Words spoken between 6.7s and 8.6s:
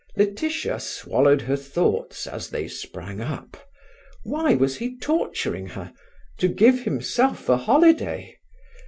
himself a holiday?